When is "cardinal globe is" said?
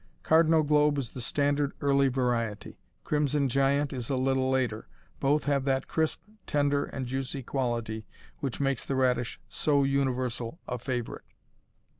0.23-1.11